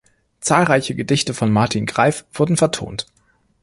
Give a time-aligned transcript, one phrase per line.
[0.39, 3.05] Zahlreiche Gedichte von Martin Greif wurden vertont.